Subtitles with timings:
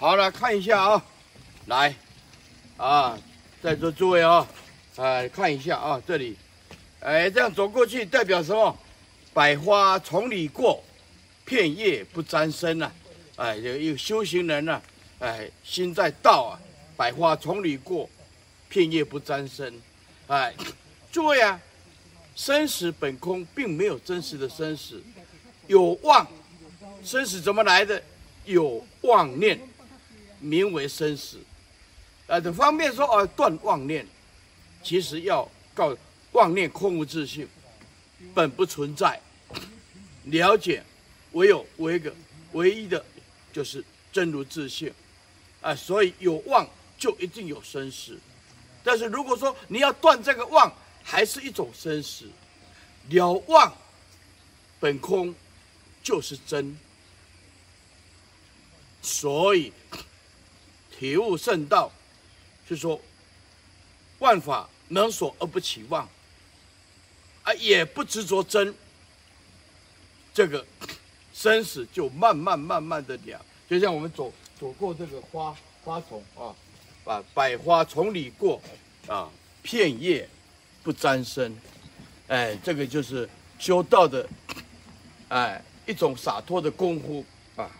[0.00, 1.04] 好了，看一下啊，
[1.66, 1.94] 来，
[2.78, 3.18] 啊，
[3.62, 4.48] 在座诸位啊，
[4.96, 6.38] 哎，看一下啊，这里，
[7.00, 8.74] 哎，这样走过去代表什么？
[9.34, 10.82] 百花丛里过，
[11.44, 12.86] 片叶不沾身呐、
[13.36, 13.44] 啊。
[13.44, 14.82] 哎，有有修行人呐、啊，
[15.18, 16.56] 哎，心在道啊，
[16.96, 18.08] 百花丛里过，
[18.70, 19.78] 片叶不沾身。
[20.28, 20.54] 哎，
[21.12, 21.60] 诸位啊，
[22.34, 25.02] 生死本空，并没有真实的生死，
[25.66, 26.26] 有妄，
[27.04, 28.02] 生死怎么来的？
[28.46, 29.60] 有妄念。
[30.40, 31.38] 名为生死，
[32.26, 34.06] 呃，这方面说啊，断妄念，
[34.82, 35.94] 其实要告
[36.32, 37.46] 妄念空无自性，
[38.34, 39.20] 本不存在。
[40.24, 40.82] 了解，
[41.32, 42.14] 唯有唯一个
[42.52, 43.04] 唯一的，
[43.52, 44.90] 就是真如自性，
[45.60, 46.66] 啊，所以有妄
[46.98, 48.18] 就一定有生死。
[48.82, 50.72] 但是如果说你要断这个妄，
[51.02, 52.24] 还是一种生死。
[53.10, 53.74] 了妄
[54.78, 55.34] 本空，
[56.02, 56.74] 就是真。
[59.02, 59.70] 所以。
[61.00, 61.90] 体悟圣道，
[62.68, 63.00] 是说
[64.18, 66.06] 万法能所而不起妄，
[67.42, 68.74] 啊，也不执着真，
[70.34, 70.62] 这个
[71.32, 73.42] 生死就慢慢慢慢的了。
[73.66, 76.54] 就像我们走走过这个花花丛啊，
[77.02, 78.60] 把百花丛里过
[79.06, 79.30] 啊，
[79.62, 80.28] 片叶
[80.82, 81.56] 不沾身，
[82.28, 83.26] 哎，这个就是
[83.58, 84.28] 修道的，
[85.30, 87.24] 哎，一种洒脱的功夫
[87.56, 87.70] 啊。